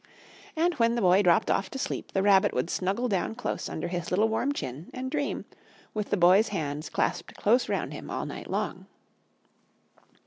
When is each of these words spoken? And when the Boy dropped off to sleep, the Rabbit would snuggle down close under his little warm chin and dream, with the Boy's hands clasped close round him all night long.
And 0.55 0.73
when 0.79 0.95
the 0.95 1.01
Boy 1.01 1.21
dropped 1.21 1.51
off 1.51 1.69
to 1.69 1.77
sleep, 1.77 2.13
the 2.13 2.23
Rabbit 2.23 2.55
would 2.55 2.71
snuggle 2.71 3.07
down 3.07 3.35
close 3.35 3.69
under 3.69 3.87
his 3.87 4.09
little 4.09 4.27
warm 4.27 4.51
chin 4.51 4.89
and 4.95 5.11
dream, 5.11 5.45
with 5.93 6.09
the 6.09 6.17
Boy's 6.17 6.47
hands 6.47 6.89
clasped 6.89 7.35
close 7.35 7.69
round 7.69 7.93
him 7.93 8.09
all 8.09 8.25
night 8.25 8.49
long. 8.49 8.87